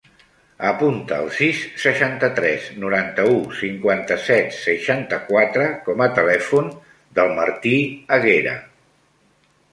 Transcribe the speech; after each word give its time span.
Apunta 0.67 1.17
el 1.23 1.27
sis, 1.39 1.57
seixanta-tres, 1.81 2.63
noranta-u, 2.83 3.35
cinquanta-set, 3.57 4.55
seixanta-quatre 4.61 5.67
com 5.89 6.01
a 6.05 6.07
telèfon 6.21 6.71
del 7.19 7.31
Martí 7.41 7.75
Aguera. 8.19 8.55